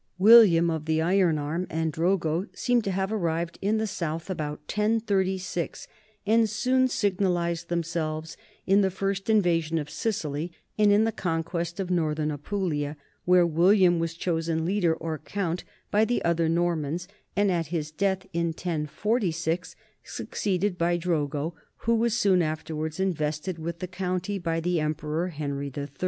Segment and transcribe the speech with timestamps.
[0.17, 4.61] William of the Iron Arm and Drogo seem to have arrived in the south about
[4.61, 5.87] 1036
[6.25, 8.35] and soon signalized themselves
[8.65, 13.99] in the first invasion of Sicily and in the conquest of northern Apulia, where William
[13.99, 18.47] was chosen leader, or count, by the other Nor mans and at his death in
[18.47, 21.53] 1046 succeeded by Drogo,
[21.85, 25.89] who was soon afterward invested with the county by the Emperor Henry III.